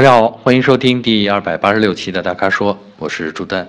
[0.00, 3.68] 大家好，欢迎收听第二百八十六期的大咖说，我是朱丹。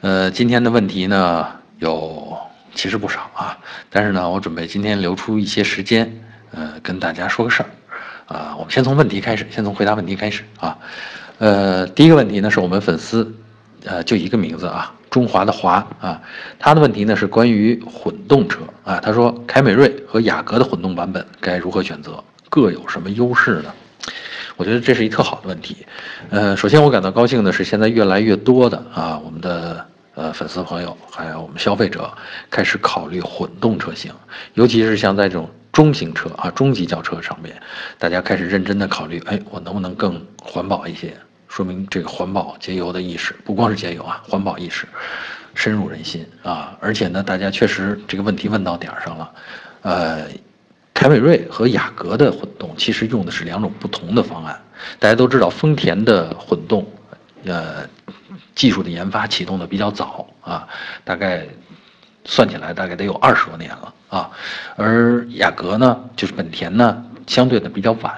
[0.00, 1.46] 呃，今天的问题呢
[1.78, 2.38] 有
[2.74, 3.58] 其实不少啊，
[3.90, 6.10] 但是呢，我准备今天留出一些时间，
[6.52, 7.68] 呃，跟大家说个事儿。
[8.34, 10.78] 啊，我们先从问题开始，先从回答问题开始啊。
[11.36, 13.30] 呃，第一个问题呢是我们粉丝，
[13.84, 16.22] 呃，就一个名字啊，中华的华啊，
[16.58, 23.70] 他的问题呢是关于混动车啊，他说凯美瑞和雅阁的混动版本该如何选择，各有什么优势呢？
[24.58, 25.86] 我觉得这是一特好的问题，
[26.30, 32.12] 呃，首先我感到高兴的是，现在越来越多的啊，我们的呃粉丝朋友还有我们消费者
[32.50, 34.12] 开始考虑混动车型，
[34.54, 37.54] 尤其是像在这种中型车啊、中级轿车上面，
[37.98, 41.16] 大家开始认真的考虑，哎，我能不能更环保一些？
[41.46, 44.88] 说明这个环保节油的意识不光是节油啊，环保意识
[45.54, 49.30] 深入人心啊，而且呢，大家确实这个问题问到点儿上了，
[49.82, 50.26] 呃。
[50.98, 54.60] 凯美瑞和雅阁的混动其实用的是两种不同的方案。
[54.98, 56.84] 大家都知道，丰田的混动，
[57.44, 57.88] 呃，
[58.56, 60.66] 技术的研发启动的比较早啊，
[61.04, 61.46] 大概
[62.24, 64.28] 算起来大概得有二十多年了啊。
[64.74, 68.12] 而雅阁呢，就是本田呢，相对的比较晚。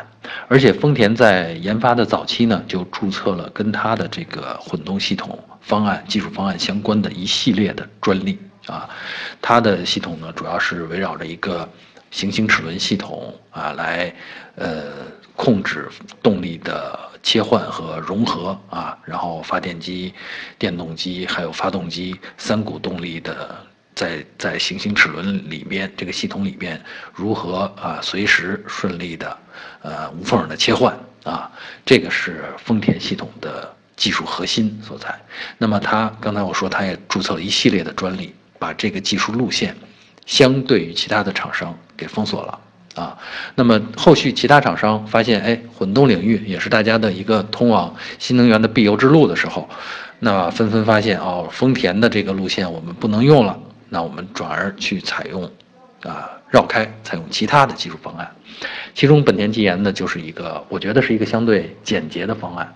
[0.48, 8.88] 而且丰田在研发的早期呢，就注册了跟它的这个混动系统方案、技术方案相关的一系列的专利啊。
[9.42, 11.68] 它的系统呢，主要是围绕着一个。
[12.10, 14.12] 行星齿轮系统啊，来
[14.56, 14.84] 呃
[15.36, 15.88] 控制
[16.22, 20.12] 动力的切换和融合啊，然后发电机、
[20.58, 23.56] 电动机还有发动机三股动力的
[23.94, 26.82] 在在行星齿轮里边这个系统里边
[27.14, 29.38] 如何啊随时顺利的
[29.82, 31.50] 呃无缝的切换啊，
[31.84, 35.14] 这个是丰田系统的技术核心所在。
[35.58, 39.76] 那么它刚才我说它也注册了一系列的专利，把这个技术路线。
[40.30, 42.58] 相对于其他的厂商给封锁了
[42.94, 43.18] 啊，
[43.56, 49.68] 那么后续其他厂商发现，哎，混动领域也是大家的一个通往新能源的必由之路的时候，
[50.20, 53.58] 那纷纷发现哦，丰田的这个路线我们不能用了，
[53.88, 55.42] 那我们转而去采用，
[56.04, 58.30] 啊，绕开，采用其他的技术方案，
[58.94, 62.72] 其中本田技研呢就是一个，我觉得是一个相对简洁的方案。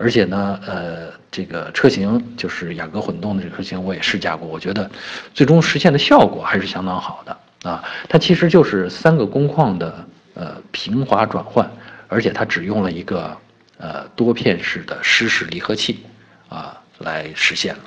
[0.00, 4.90] 而且呢，呃，这个车型就是雅阁混动的这个车型，我也试驾过，我觉得
[5.34, 7.84] 最终实现的效果还是相当好的啊。
[8.08, 11.70] 它其实就是三个工况的呃平滑转换，
[12.08, 13.36] 而且它只用了一个
[13.76, 15.98] 呃多片式的湿式离合器
[16.48, 17.80] 啊来实现了。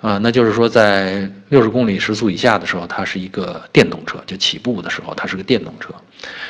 [0.00, 5.90] 啊，那就是说，在六十公里时速以下的时候，它是一个电动车，就起步的时候它是个电动车；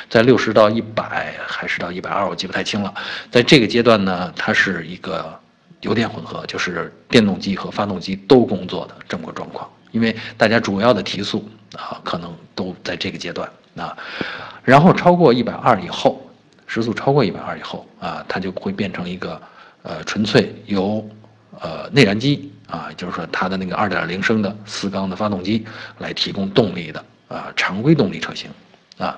[0.09, 2.93] 在六十到一百还是到一百二，我记不太清了。
[3.31, 5.33] 在这个阶段呢，它是一个
[5.81, 9.67] 油电混合，就是电动机和发动机都工作的这么个状况。
[9.91, 13.97] 因为大家主要的提速啊，可能都在这个阶段啊。
[14.63, 16.21] 然后超过一百二以后，
[16.67, 19.41] 时速超过一百二以后啊，它就会变成一个
[19.83, 21.07] 呃纯粹由
[21.61, 22.51] 呃内燃机。
[22.69, 25.65] 啊，就是说它的那个二点零升的四缸的发动机
[25.99, 28.49] 来提供动力的啊，常规动力车型，
[28.97, 29.17] 啊，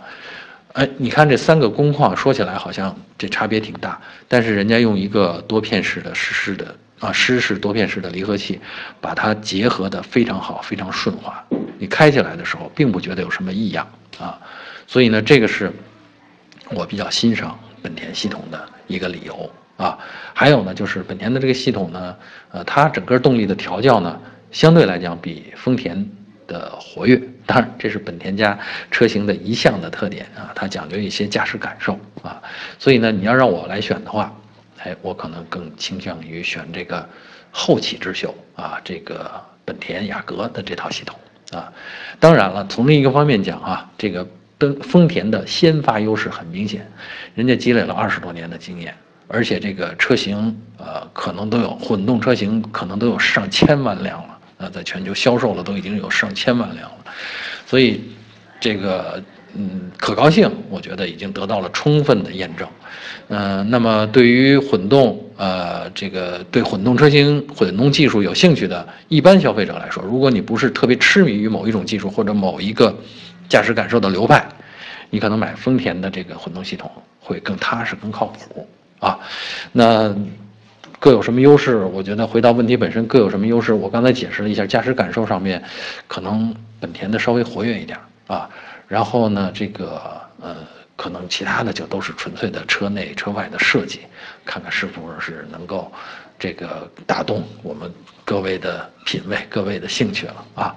[0.73, 8.59] 哎，你看这三个工况说起来好像这差别挺大，但是人家用一个多片式的湿式的啊湿式多片式的离合器，
[9.01, 11.43] 把它结合的非常好，非常顺滑，
[11.77, 13.87] 你开起来的时候并不觉得有什么异样
[14.19, 14.39] 啊，
[14.85, 15.71] 所以呢，这个是
[16.69, 19.51] 我比较欣赏本田系统的一个理由。
[19.79, 19.97] 啊，
[20.33, 22.13] 还有呢，就是本田的这个系统呢，
[22.51, 24.19] 呃，它整个动力的调教呢，
[24.51, 26.05] 相对来讲比丰田
[26.47, 27.17] 的活跃。
[27.45, 28.59] 当然，这是本田家
[28.91, 32.41] 车型的一项的特点啊，它讲究一些驾驶感受啊。
[32.77, 34.35] 所以呢，你要让我来选的话，
[34.79, 37.07] 哎，我可能更倾向于选这个
[37.49, 39.31] 后起之秀啊，这个
[39.63, 41.17] 本田雅阁的这套系统
[41.53, 41.71] 啊。
[42.19, 46.85] 当然了，从另一个方面讲啊，这个奔丰田的先发优势很明显，
[47.33, 48.93] 人家积累了二十多年的经验。
[49.31, 56.97] 而且这个车型，呃，可能都有混动车型，可能都有上千万辆了，呃，在全球销售了都已经有上千万辆了，
[57.67, 58.01] 所以，
[58.59, 59.23] 这个，
[59.53, 62.67] 嗯，可靠性，我觉得已经得到了充分的验证，
[63.27, 72.97] 嗯，那么对于混动，呃，这个对混动车型、混动技术有兴趣的一般消费者来说，如果你不是特别痴迷于某一种技术或者某一个
[73.47, 74.43] 驾驶感受的流派，
[75.11, 78.67] 你可能买丰田的这个混动系统会更踏实、更靠谱。
[78.99, 79.19] 啊，
[79.71, 80.15] 那
[80.99, 81.77] 各有什么优势？
[81.77, 83.73] 我觉得回到问题本身，各有什么优势？
[83.73, 85.63] 我刚才解释了一下，驾驶感受上面，
[86.07, 87.97] 可能本田的稍微活跃一点
[88.27, 88.49] 啊。
[88.87, 90.57] 然后呢，这个呃，
[90.95, 94.01] 可能其他的就都是纯粹的车内车外的设计，
[94.43, 95.91] 看看是不是能够
[96.37, 97.89] 这个打动我们
[98.25, 100.75] 各位的品味、各位的兴趣了啊。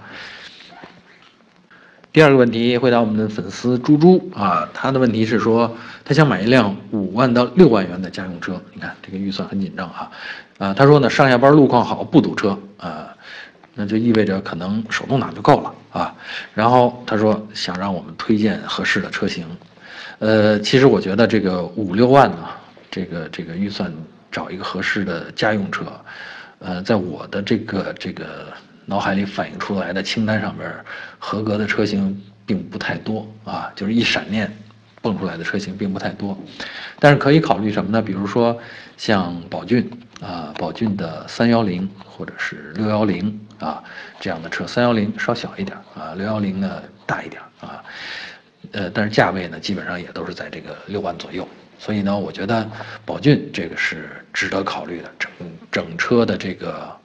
[2.13, 5.75] 第二个问题回答我们的粉丝猪猪啊，他的问题是说
[6.05, 10.11] 他想买一辆五万到六万元的家用车，你看这个预算很紧张啊，
[10.59, 13.09] 啊，他说呢上下班路况好不堵车啊，
[13.75, 16.15] 那就意味着可能手动挡就够了啊，
[16.53, 19.47] 然后他说想让我们推荐合适的车型，
[20.19, 22.47] 呃，其实我觉得这个五六万呢，
[22.91, 23.91] 这个这个预算
[24.31, 25.87] 找一个合适的家用车，
[26.59, 28.49] 呃，在我的这个这个。
[28.87, 30.73] 脑海里反映出来的清单上边，
[31.19, 34.51] 合格的车型并不太多啊，就是一闪念
[35.01, 36.39] 蹦出来的车型并不太多，
[36.99, 38.01] 但是可以考虑什么呢？
[38.01, 38.59] 比如说
[38.97, 39.91] 像宝骏
[40.21, 43.83] 啊，宝骏的三幺零或者是六幺零啊
[44.21, 47.83] 这样的车，三幺零稍小一点啊，六幺零呢大一点啊，
[48.71, 52.69] 呃，但是价位呢基本上也都是在这个六万左右，所以呢，我觉得
[53.05, 55.31] 宝骏这个是值得考虑的，整
[55.71, 56.97] 整车的这个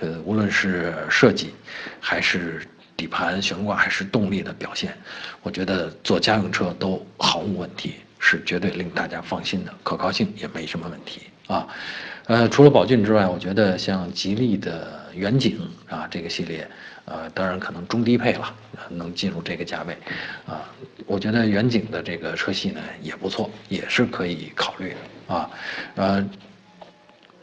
[0.00, 0.20] 呃。
[0.24, 1.52] 无论是设计，
[2.00, 2.66] 还是
[2.96, 4.96] 底盘悬挂，还是动力的表现，
[5.42, 11.66] 我觉得做家用车都毫无问题，是绝对令大家放心的，可靠性也没什么问题啊。
[12.26, 15.58] 呃，除了宝骏之外，我觉得像吉利的远景
[15.88, 16.68] 啊这个系列，
[17.04, 18.54] 呃，当然可能中低配了，
[18.88, 19.96] 能进入这个价位
[20.46, 20.62] 啊。
[21.04, 25.50] 我觉得远景的这个车系呢也不错，也是可以考虑的啊。
[25.96, 26.24] 呃，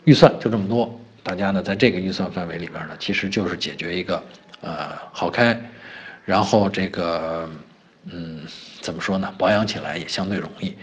[0.06, 0.98] 预算就这么多。
[1.30, 4.24] 大家呢，在这个预算范围里边呢，其实就是解决一个，
[4.62, 5.56] 呃，好开，
[6.26, 7.48] 然后这个，
[8.06, 8.40] 嗯，
[8.82, 9.32] 怎么说呢？
[9.38, 10.74] 保养起来也相对容易，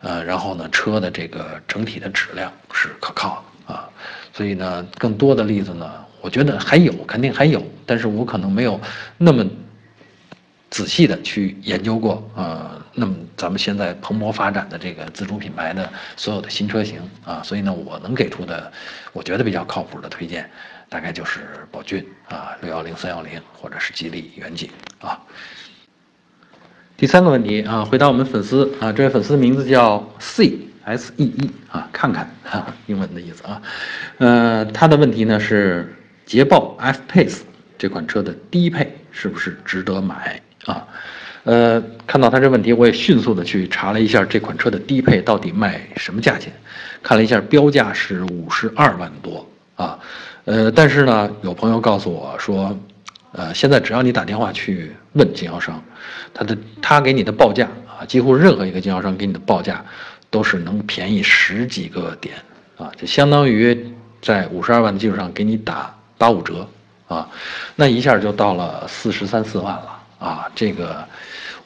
[0.00, 3.88] 呃，然后呢，车的这个整体的质量是可靠的啊。
[4.32, 5.88] 所以呢，更多的例子呢，
[6.20, 8.80] 我觉得还有，肯定还有，但是我可能没有
[9.16, 9.46] 那么。
[10.72, 15.86] 仔细的去研究过，呃，那么咱们现在蓬勃发展的这个自主品牌的
[16.16, 18.72] 所有的新车型啊，所以呢，我能给出的，
[19.12, 20.50] 我觉得比较靠谱的推荐，
[20.88, 24.70] 大概就是宝骏啊，六幺零、三幺零，或者是吉利远景
[25.02, 25.20] 啊。
[26.96, 33.60] 第三个问题啊，回答我们粉丝啊，这位粉丝名字叫 C S E E 啊，看看哈，英文的意思啊，
[34.16, 35.94] 呃，他的问题呢是
[36.24, 37.40] 捷豹 F Pace
[37.76, 40.40] 这款车的低配是不是值得买？
[40.66, 40.86] 啊，
[41.44, 46.52] 呃，看到他这问题，我也迅速的去查了一下这款车的低配到底卖什么价钱，
[47.02, 49.44] 看了一下标价是五十二万多
[49.74, 49.98] 啊，
[50.44, 52.78] 呃，但是呢，有朋友告诉我说，
[53.32, 55.82] 呃，现在只要你打电话去问经销商，
[56.32, 59.84] 他的他给你的报价啊，几乎任何一个经销商给你的报价
[60.30, 62.36] 都是能便宜十几个点
[62.76, 66.68] 啊，就相当于在五十二万的基础上给你打八五折
[67.08, 67.28] 啊，
[67.74, 69.91] 那一下就到了四十三四万了。
[70.22, 71.04] 啊，这个，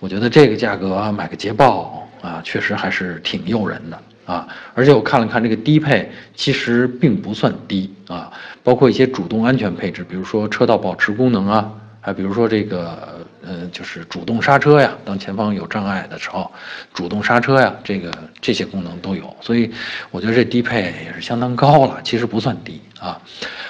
[0.01, 4.49] 我觉得这个价格买个捷豹啊，确实还是挺诱人的啊。
[4.73, 8.33] 而且我看了看这个低配，其实并不算低啊，
[8.65, 11.71] 包括一些主动安全配置，比如说车道保持功能啊，
[12.01, 16.51] 还比如说这个呃，就是主动刹车呀，当前方有障碍的时候，
[16.95, 18.11] 主动刹车呀，这个
[18.41, 19.37] 这些功能都有。
[19.43, 19.71] 所以
[20.11, 23.21] 我觉得这低配也是相当高了，其实不算低啊。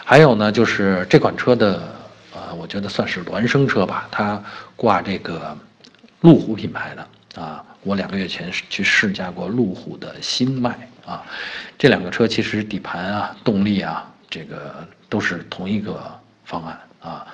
[0.04, 1.95] 还有呢，就是这款车的。
[2.66, 4.42] 我觉得算是孪生车吧，它
[4.74, 5.56] 挂这个
[6.22, 7.64] 路虎品牌的啊。
[7.84, 10.76] 我两个月前去试驾过路虎的新迈
[11.06, 11.22] 啊，
[11.78, 16.12] 这两个车其实底盘啊、动力啊，这个都是同一个
[16.44, 17.24] 方案啊。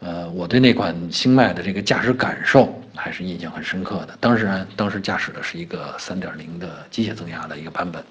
[0.00, 2.78] 呃，我对那款新迈的这个驾驶感受。
[2.94, 4.16] 还是印象很深刻的。
[4.20, 8.02] 当时，当时驾驶的是一个3.0的机械增压的一个版本，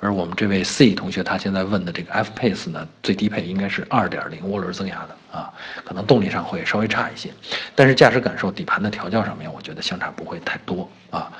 [0.00, 5.52] 而我们这位 C 同学他现在问的这个 F Pace 呢，最低配应该是2.0涡轮增压的啊，
[5.84, 7.30] 可能动力上会稍微差一些，
[7.74, 11.30] 但是驾驶感受、底盘的调教上面，我觉得相差不会太多啊。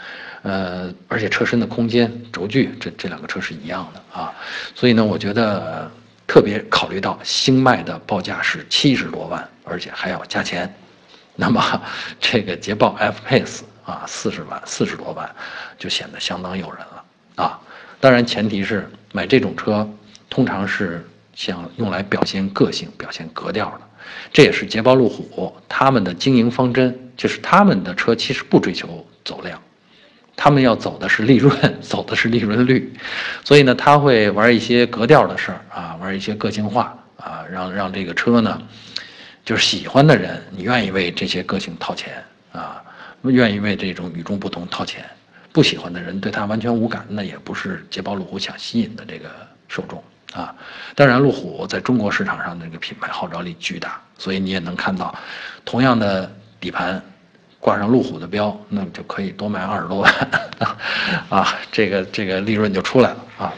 [0.42, 4.32] 呃，而且车身的空间、轴距，这这两个车是一样的啊，
[4.74, 5.90] 所以呢，我觉得
[6.26, 10.74] 特别考虑到星脉的报价是七十多万，而且还要加钱。
[11.40, 11.82] 那么，
[12.20, 15.34] 这个捷豹 F Pace 啊，四十万、四十多万，
[15.78, 17.58] 就显得相当诱人了啊！
[17.98, 19.88] 当然，前提是买这种车，
[20.28, 23.80] 通常是想用来表现个性、表现格调的。
[24.30, 29.58] 这也是捷豹路虎他们的经营方针，就是他们的车其实不追求走量，
[30.36, 32.92] 他们要走的是利润， 走的是利润率。
[33.42, 38.60] 所以呢，他会玩一些格调的事儿啊，玩一些个性化啊，让让这个车呢。
[39.50, 42.80] 就是喜欢的人，你愿意为这些个性掏钱啊，
[43.24, 45.02] 愿意为这种与众不同掏钱；
[45.50, 49.28] 不喜欢的人，对他完全无感，那也不是捷豹路虎想吸引的这个
[49.66, 50.00] 受众
[50.32, 50.54] 啊。
[50.94, 55.12] 当然，路虎在中国市场上的这个品牌号召力巨大，所以你也能看到，
[55.64, 57.02] 同样的底盘，
[57.58, 60.14] 挂上路虎的标，那么就可以多卖二十多万
[61.28, 63.52] 啊，这个这个利润就出来了啊。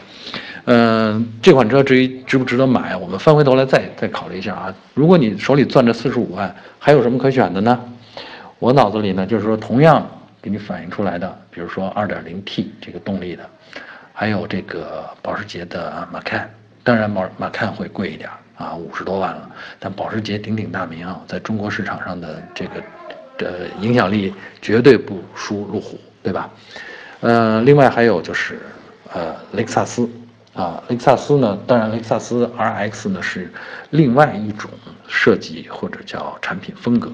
[0.64, 4.75] 嗯，这款车至于值不值得买，我们翻回头来再再考虑一下啊。
[4.95, 7.81] 如果你手里攥着四十五万，还有什么可选的呢？
[8.61, 10.07] 我脑子里呢就是说，同样
[10.40, 13.45] 给你反映出来的，比如说 2.0T 这个动力的，
[14.12, 16.45] 还有这个保时捷的 Macan，
[16.85, 19.50] 当然马 Macan 会贵一点啊，五十多万了，
[19.81, 22.75] 但保时捷鼎鼎大名啊，在中国市场上的这个
[23.37, 26.49] 的影响力绝对不输路虎，对吧？
[27.19, 28.61] 呃，另外还有就是
[29.12, 30.09] 呃雷克萨斯。
[30.54, 31.59] 啊，雷克萨斯呢？
[31.66, 33.50] 当然，雷克萨斯 RX 呢是
[33.88, 34.68] 另外一种
[35.09, 37.11] 设计或者叫产品风格，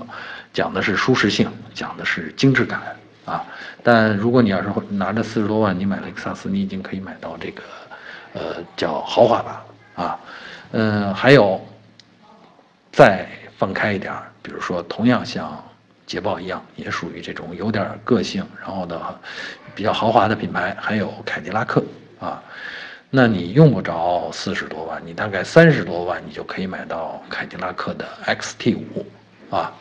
[0.52, 2.80] 讲的是舒适性，讲的是精致感
[3.24, 3.44] 啊。
[3.84, 7.62] 但如果你要是拿着四十多万，你买雷克萨斯，你已经可以买到这个，
[8.32, 10.18] 呃，叫豪华版啊。
[10.72, 11.64] 嗯，还有
[12.90, 13.24] 再
[13.56, 15.64] 放开一点，比如说同样像
[16.06, 19.00] 捷豹一样，也属于这种有点个性，然后呢
[19.76, 21.80] 比较豪华的品牌，还有凯迪拉克
[22.18, 22.42] 啊。
[23.10, 29.06] 那你用不着四十多万，你大概三十多万，你就可以买到凯迪拉克的 XT 五，
[29.48, 29.72] 啊，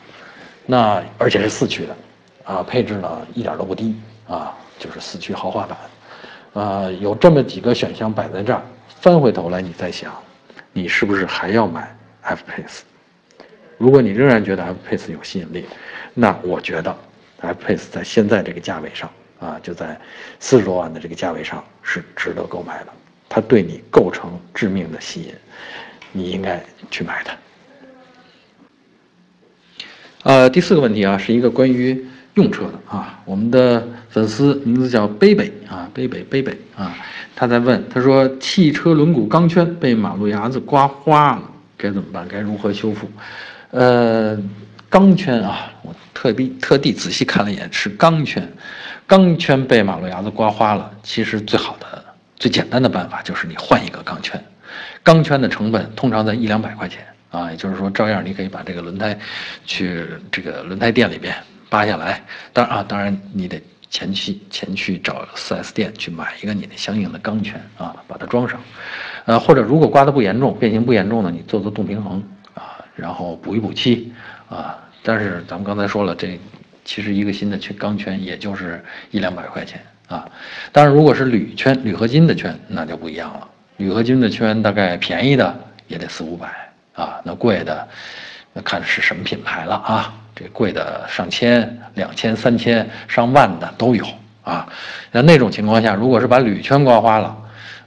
[0.66, 1.96] 那而且是四驱的，
[2.46, 8.62] 啊，配置呢一点都不低，啊，就是四驱豪华版，啊，有这么几个选项摆在这儿，
[9.02, 10.14] 翻回头来你再想，
[10.72, 12.80] 你是不是还要买 F Pace？
[13.78, 15.66] 如果你仍然觉得 F Pace 有吸引力，
[16.14, 16.96] 那我觉得
[17.42, 20.00] F Pace 在现在这个价位上，啊，就在
[20.40, 22.88] 四十多万的这个价位上是值得购买的。
[23.30, 25.34] 它对你构成致命的吸引，
[26.12, 27.36] 你应该去买它。
[30.24, 36.98] 呃，第四个问题啊，是一个关于用车的啊，我们的粉丝名字叫贝贝啊，贝贝贝贝啊，
[37.36, 41.44] 他在问，他说汽车轮毂钢圈被马路牙子刮花了，
[41.78, 42.28] 该怎么办？
[42.28, 43.10] 该如何修复？
[43.72, 44.38] 呃，
[44.90, 48.46] 钢圈啊，我特地特地仔细看了一眼，是钢圈，
[49.06, 52.04] 钢圈被马路牙子刮花了，其实最好的。
[52.40, 54.42] 最简单的办法就是你换一个钢圈，
[55.04, 59.18] 钢圈的成本通常在一两百块钱啊，也就是说，照样你可以把这个轮胎
[59.66, 61.36] 去这个轮胎店里边
[61.70, 62.24] 扒下来。
[62.54, 68.60] 当然啊，当然你得前去前去找 4S 店去买一个你的相应的钢圈啊，把它装上。
[69.26, 74.14] 呃，或者如果刮的不严重，变形不严重呢，你做做动平衡啊，然后补一补漆
[74.48, 74.78] 啊。
[75.04, 76.40] 但是咱们刚才说了，这
[76.86, 79.82] 其实一个新的去钢圈也就是一两百块钱。
[80.08, 80.26] 啊，
[80.72, 83.48] 当然，如果是铝圈、铝合金的圈，那就不一样了。
[83.76, 85.54] 铝合金的圈大概便宜的
[85.88, 86.48] 也得四五百
[86.94, 87.88] 啊，那贵的，
[88.54, 90.14] 那看是什么品牌了啊。
[90.34, 94.06] 这贵的上千、两千、三千、上万的都有
[94.44, 94.68] 啊。
[95.12, 97.38] 那那种情况下，如果是把铝圈刮花了，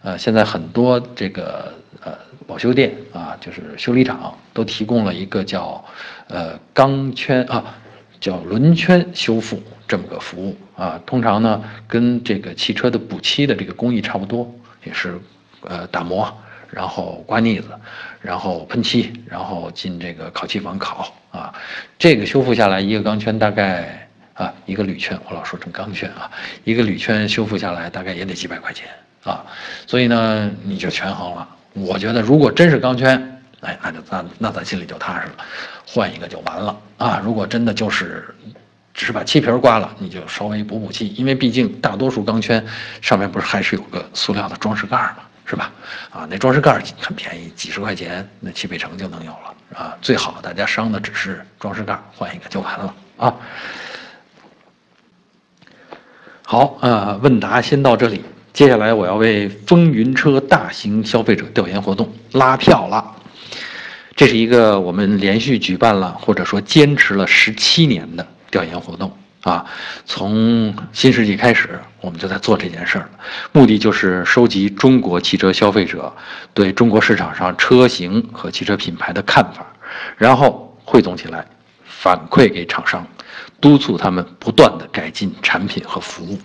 [0.02, 1.72] 呃，现在很多这个
[2.04, 2.12] 呃
[2.46, 5.82] 保修店啊，就是修理厂都提供了一个叫
[6.28, 7.64] 呃钢圈啊。
[8.20, 15.18] 叫轮圈修复这么个服务啊，通常呢跟这个汽车的补漆的这个工艺差不多，也是，
[15.62, 16.30] 呃打磨，
[16.70, 17.68] 然后刮腻子，
[18.20, 21.52] 然后喷漆，然后进这个烤漆房烤啊，
[21.98, 26.30] 这个修复下来一个钢圈大概啊一个铝圈，我老说成钢圈啊，
[26.64, 28.86] 一个铝圈修复下来大概也得几百块钱
[29.24, 29.44] 啊，
[29.86, 33.29] 所以呢你就权衡了，我觉得如果真是钢圈。
[33.60, 35.32] 哎，那就咱那咱心里就踏实了，
[35.86, 37.20] 换一个就完了啊！
[37.22, 38.34] 如果真的就是
[38.94, 42.64] 只是把漆皮刮了，你就稍微补补漆，因为毕竟大多数钢圈
[43.02, 45.70] 上面不是还是有个塑料的装饰盖嘛，是吧？
[46.10, 49.96] 啊，那装饰盖很便宜，几十块钱，那汽配城就能有了啊！
[50.00, 53.36] 最好大家伤的只是装饰盖，换一个就完了啊！
[56.46, 58.24] 好啊，问答先到这里，
[58.54, 63.16] 接下来我要为风云车大型消费者调研活动拉票了。
[64.20, 69.10] 这是一个我们连续举办了或者说坚持了十七年的调研活动
[69.40, 69.64] 啊，
[70.04, 73.08] 从新世纪开始，我们就在做这件事儿，
[73.50, 76.14] 目的就是收集中国汽车消费者
[76.52, 79.64] 对中国市场上车型和汽车品牌的看法，
[80.18, 81.46] 然后汇总起来，
[81.86, 83.06] 反馈给厂商，
[83.58, 86.38] 督促他们不断的改进产品和服务。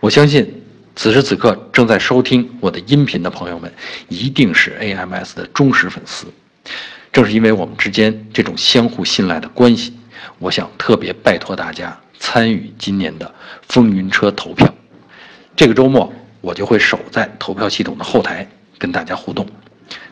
[0.00, 0.52] 我相信，
[0.96, 3.72] 此时此刻正在收听我的音频的朋友们，
[4.08, 6.26] 一定是 AMS 的忠实粉丝。
[7.14, 9.96] 正是因为我们之间这种相互信赖的关系，
[10.40, 13.32] 我想特别拜托大家参与今年的
[13.68, 14.68] 风云车投票。
[15.54, 18.44] 这个周末我就会守在投票系统的后台
[18.78, 19.46] 跟大家互动。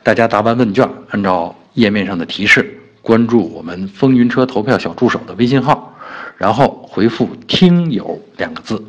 [0.04, 5.92] 大家答完问卷，按照页面上的提示关注我们风云车投票小助手的微信号，
[6.38, 8.80] 然后回复“听友”两个字，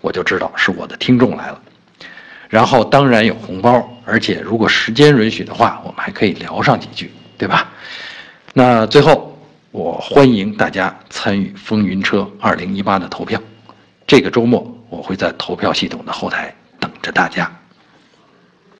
[0.00, 1.60] 我就知道是我的听众来了。
[2.48, 7.10] 然后当然有红包，而且如果时间允许的话，我们还可以聊上几句。
[7.38, 7.70] 对吧？
[8.52, 9.38] 那最后，
[9.70, 13.40] 我欢迎大家参与风云车二零一八的投票。
[14.06, 17.50] 这个周末，我会在投票系统的后台等着大家。